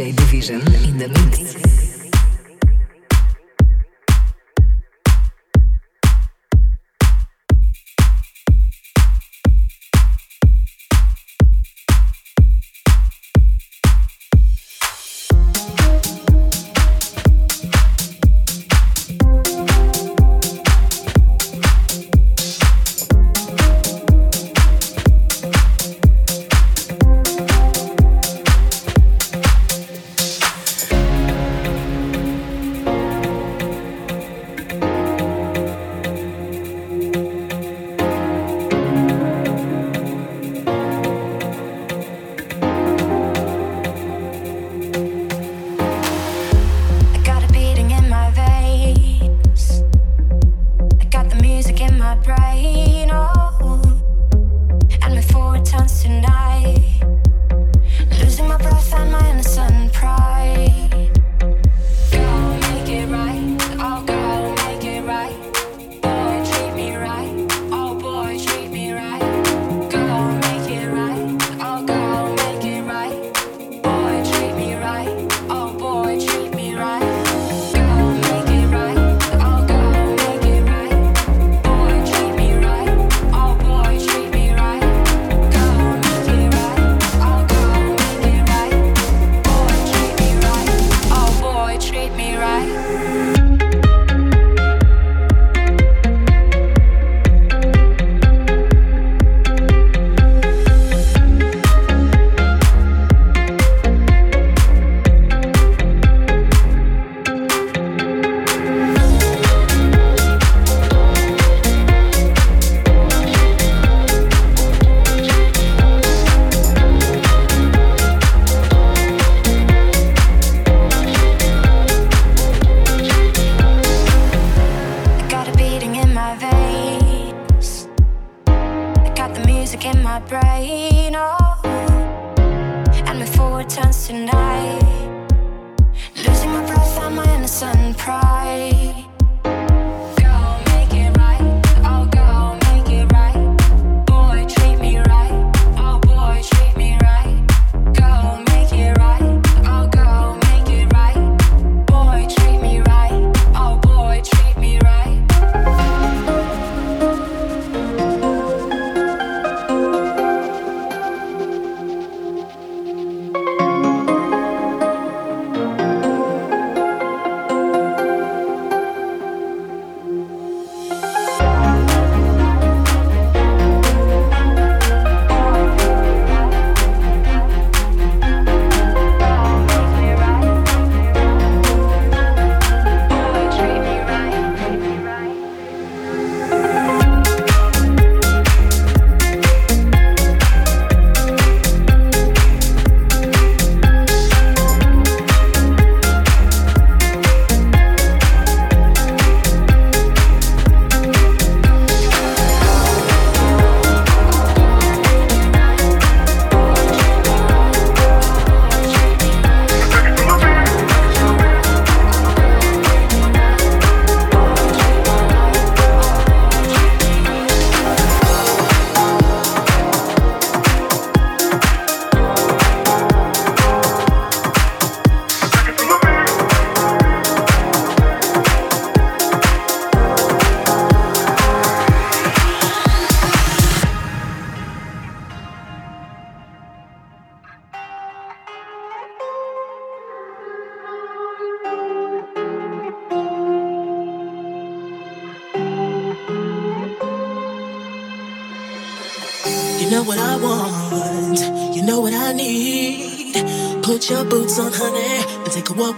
[0.00, 1.89] Division in the mix.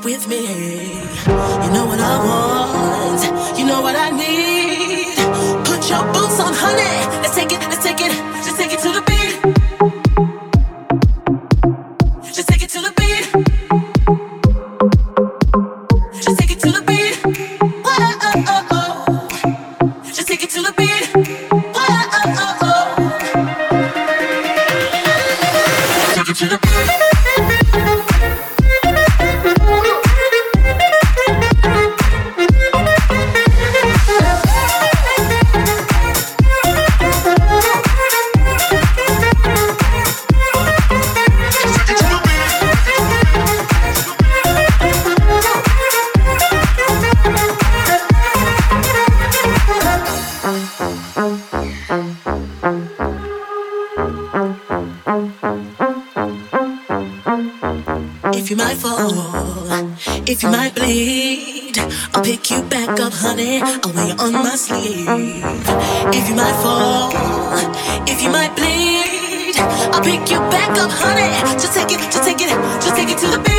[0.04, 0.42] With me.
[0.42, 5.16] You know what I want, you know what I need.
[5.64, 7.22] Put your boots on, honey.
[7.22, 8.12] Let's take it, let's take it,
[8.44, 9.11] let's take it to the If
[72.38, 72.50] take it,
[72.81, 73.51] just take it, to the beat.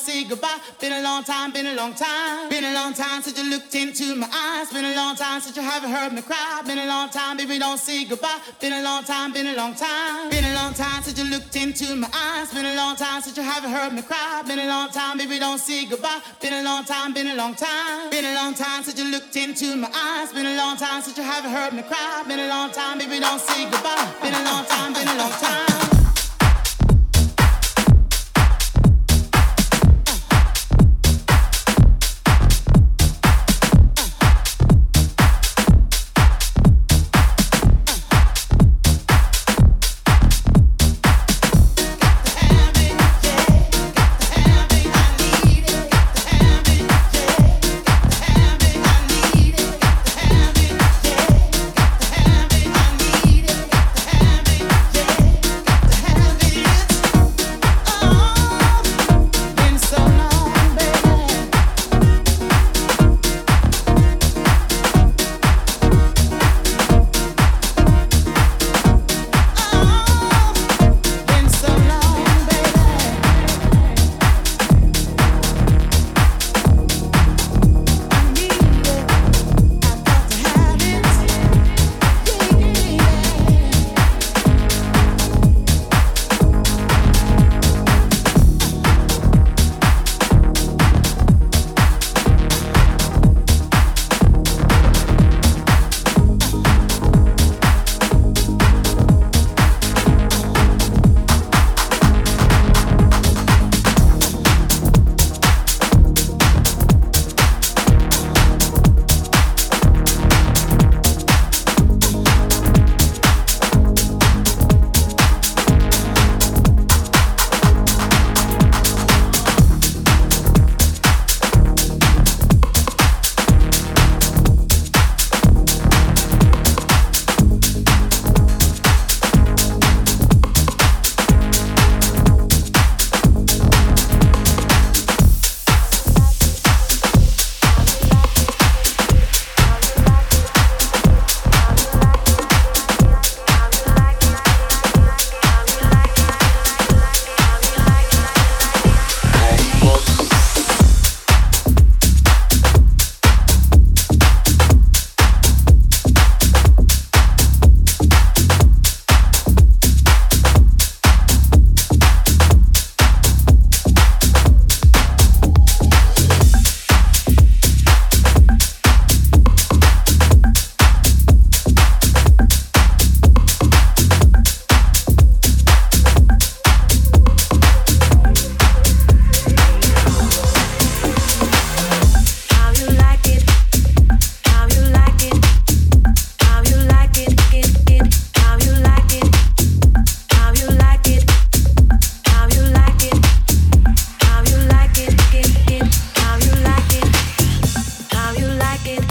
[0.00, 0.58] Say goodbye.
[0.80, 2.48] Been a long time, been a long time.
[2.48, 4.72] Been a long time since you looked into my eyes.
[4.72, 6.62] Been a long time since you haven't heard me cry.
[6.66, 8.40] Been a long time, baby, don't say goodbye.
[8.60, 10.30] Been a long time, been a long time.
[10.30, 12.52] Been a long time since you looked into my eyes.
[12.52, 14.42] Been a long time since you haven't heard me cry.
[14.46, 16.20] Been a long time, baby, don't say goodbye.
[16.40, 18.10] Been a long time, been a long time.
[18.10, 20.32] Been a long time since you looked into my eyes.
[20.32, 22.24] Been a long time since you haven't heard me cry.
[22.26, 24.08] Been a long time, baby, don't say goodbye.
[24.22, 26.09] Been a long time, been a long time.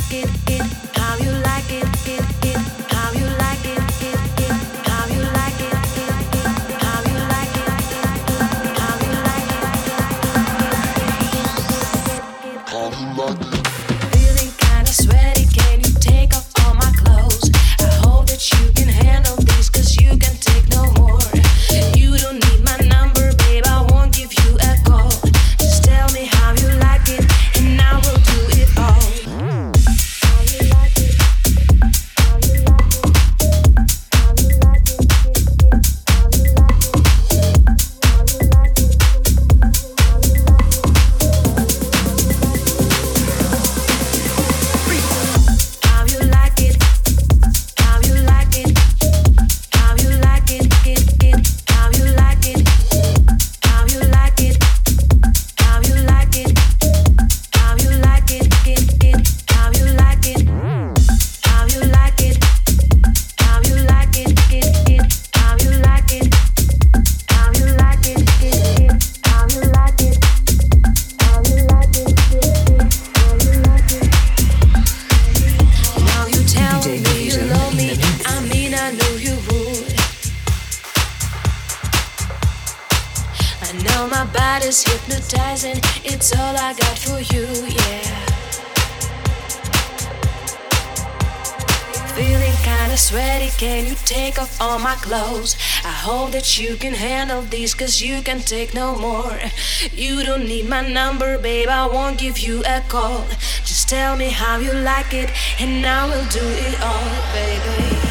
[0.09, 0.98] get it.
[96.57, 99.37] You can handle this, cause you can take no more.
[99.91, 103.25] You don't need my number, babe, I won't give you a call.
[103.65, 108.08] Just tell me how you like it, and I will do it all, baby.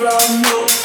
[0.00, 0.79] from you.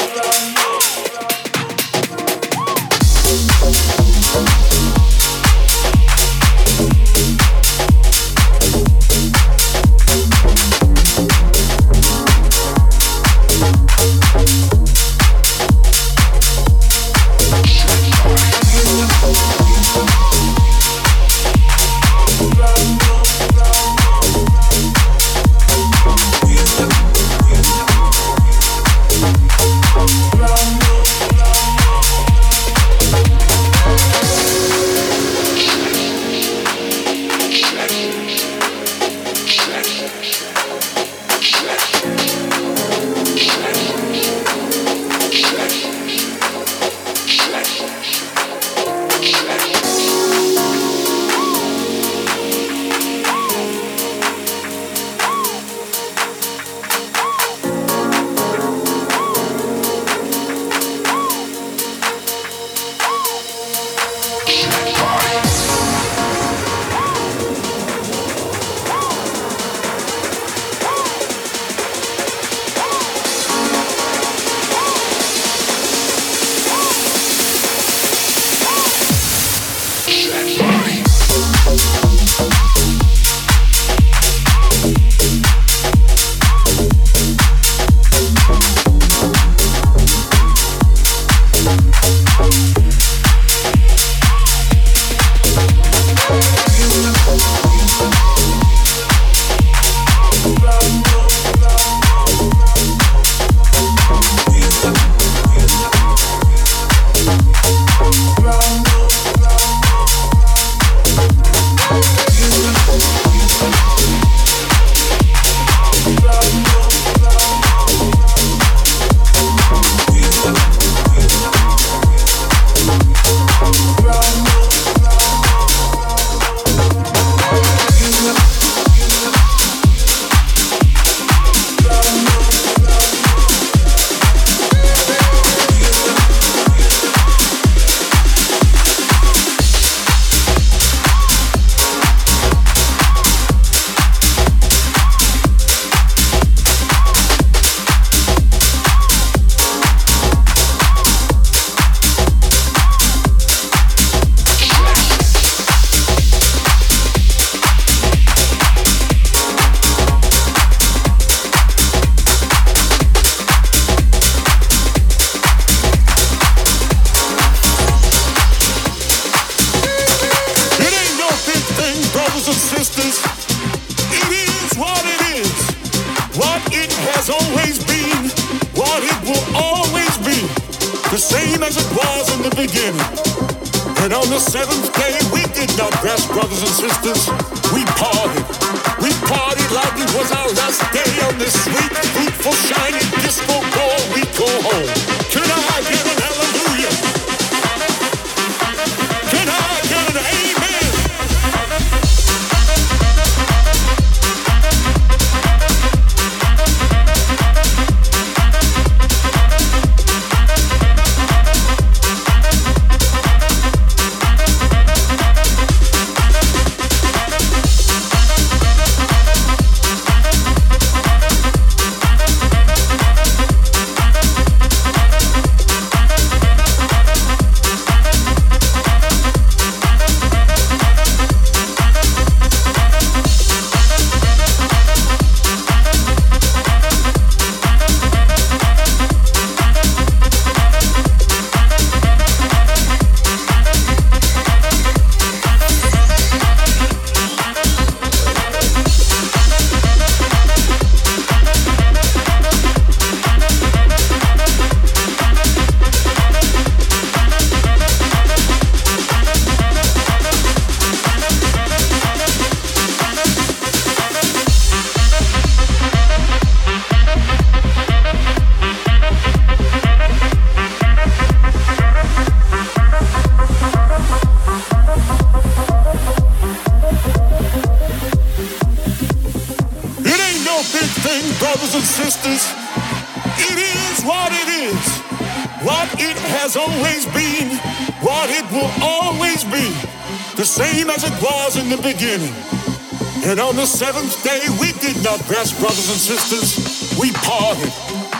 [293.66, 296.98] seventh day, we did our best, brothers and sisters.
[297.00, 297.72] We parted.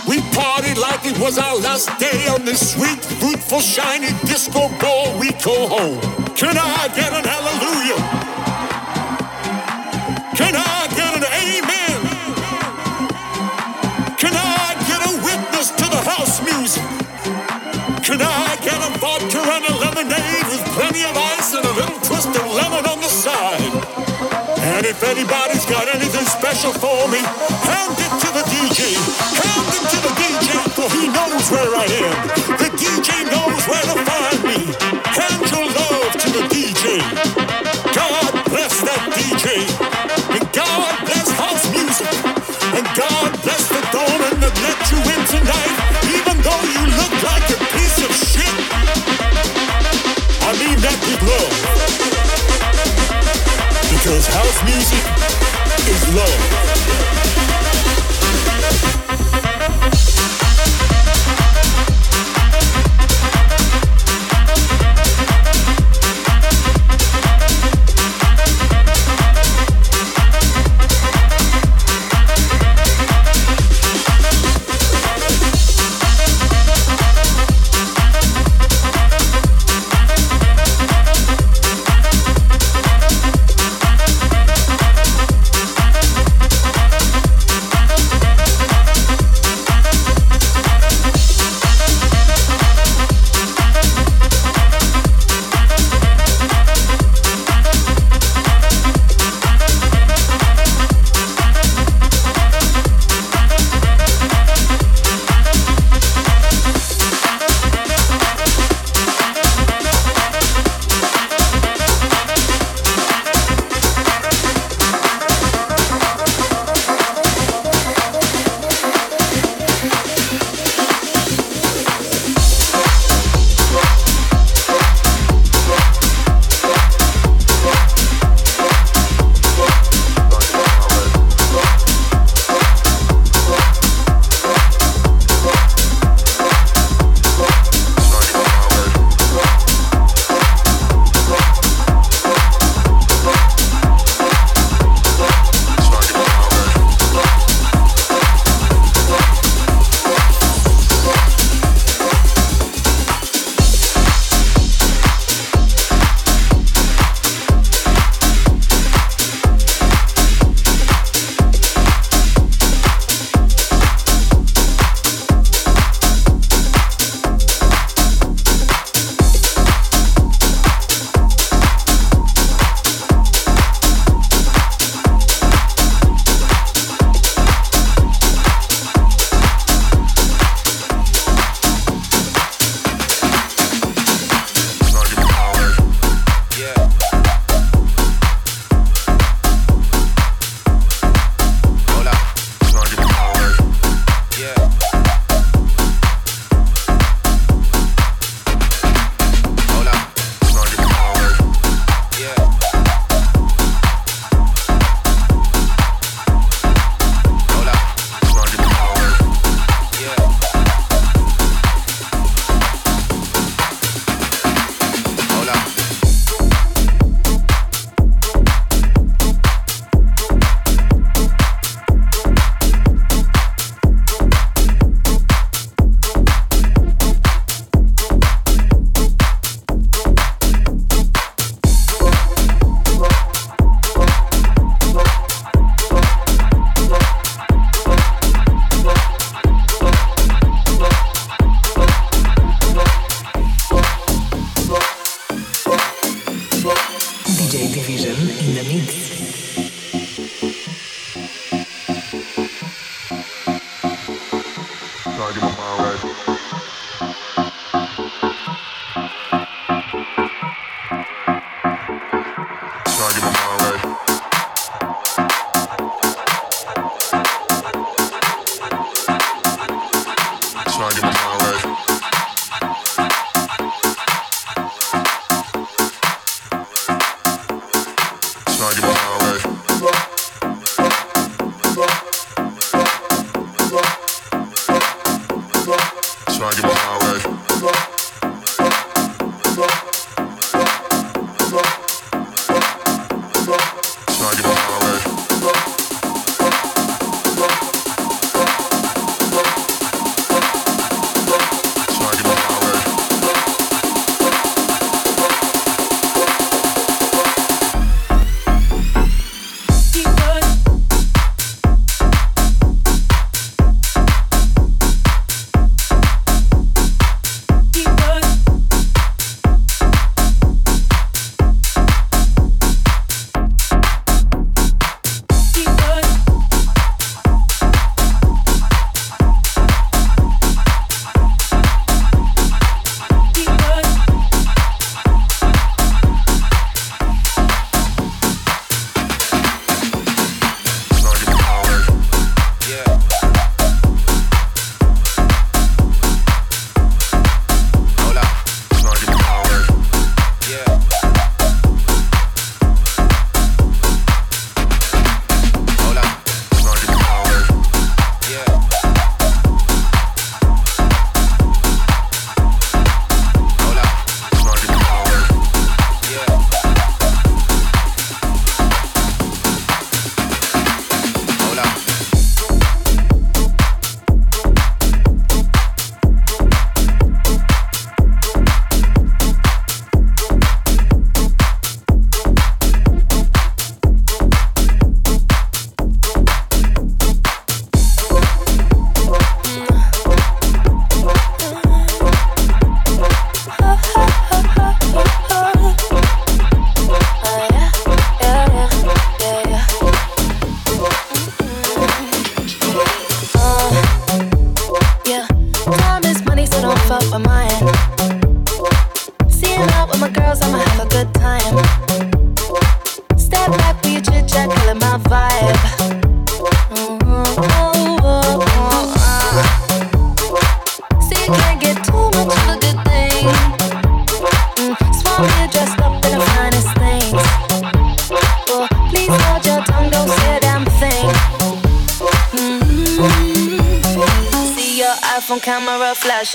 [0.08, 5.18] We parted like it was our last day on this sweet, fruitful, shiny disco ball
[5.20, 6.02] we call home.
[6.36, 7.25] Can I get an
[26.56, 27.20] special for me.
[27.20, 28.96] Hand it to the DJ.
[29.44, 32.28] Hand it to the DJ, for he knows where I am.
[32.58, 34.35] The DJ knows where to find.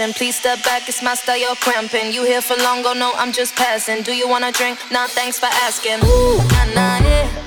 [0.00, 2.10] Please step back, it's my style, you're cramping.
[2.10, 4.02] You here for long, go no, I'm just passing.
[4.02, 4.78] Do you wanna drink?
[4.90, 6.02] Nah, thanks for asking.
[6.02, 7.39] Ooh, nah, nah, yeah.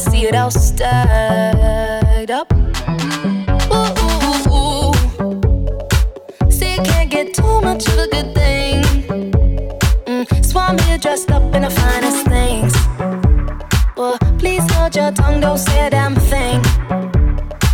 [0.00, 2.52] See it all stacked up.
[3.72, 4.92] Ooh, ooh, ooh.
[6.50, 8.82] See, you can't get too much of a good thing.
[10.06, 12.74] Mm, so I'm here dressed up in the finest things
[13.96, 16.62] Well, Please hold your tongue, don't say a damn thing.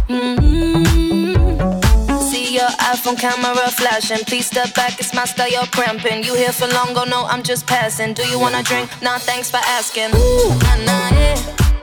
[0.08, 2.18] Mm-hmm.
[2.18, 4.24] See your iPhone camera flashing.
[4.26, 6.24] Please step back, it's my style, you're cramping.
[6.24, 8.14] You here for long, go no, I'm just passing.
[8.14, 8.90] Do you wanna drink?
[9.00, 10.10] Nah, thanks for asking.
[10.16, 11.75] Ooh, nah, nah, yeah.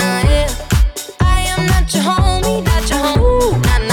[0.00, 0.48] Nah, nah.
[1.20, 3.62] I am not your homie, not your home.
[3.62, 3.87] Nah,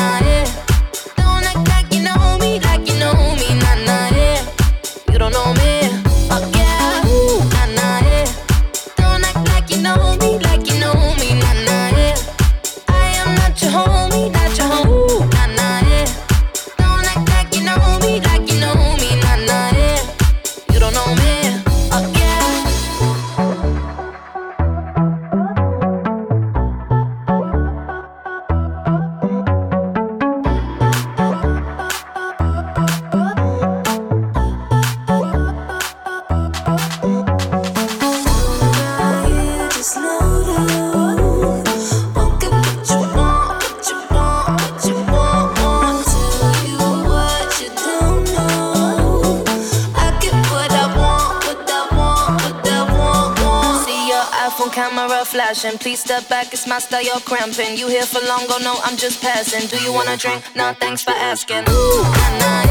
[56.91, 57.77] my you're cramping.
[57.77, 59.67] You here for long, no, I'm just passing.
[59.67, 60.43] Do you wanna drink?
[60.55, 61.63] Nah, thanks for asking.
[61.69, 62.64] Ooh, nah, nah.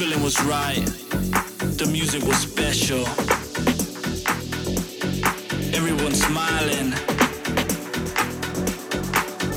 [0.00, 0.82] feeling was right.
[1.76, 3.00] The music was special.
[5.76, 6.94] Everyone smiling.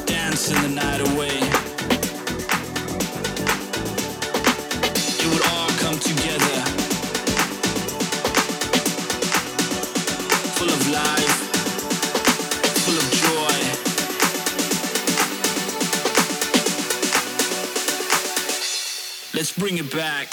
[0.06, 1.38] Dancing the night away.
[5.22, 6.58] It would all come together.
[10.58, 11.36] Full of life.
[12.84, 13.58] Full of joy.
[19.34, 20.33] Let's bring it back.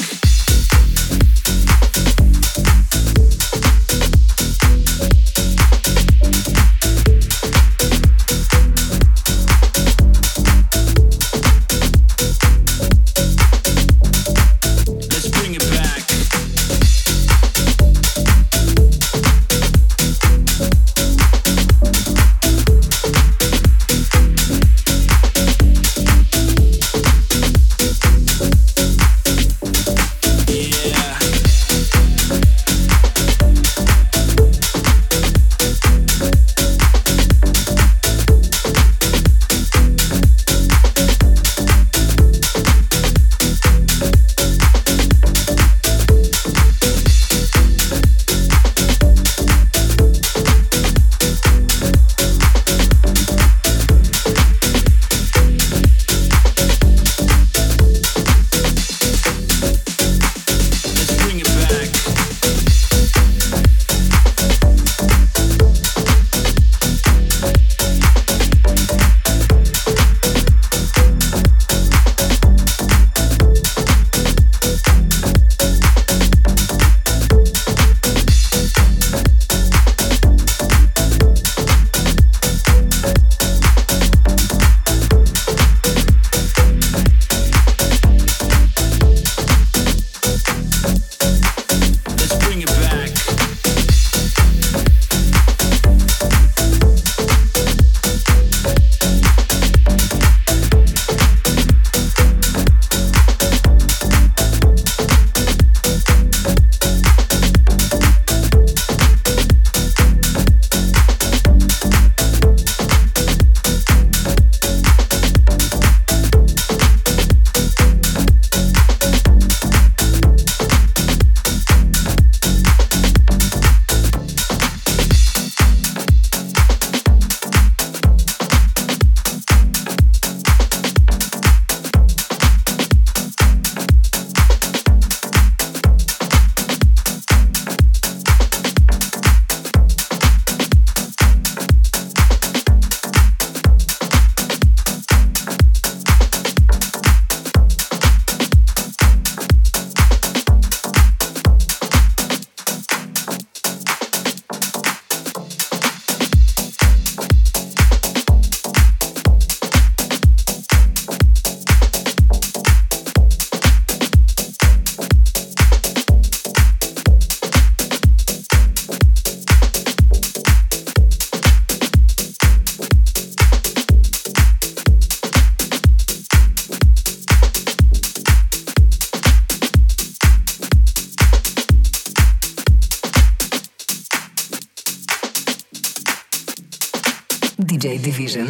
[188.03, 188.50] Division in the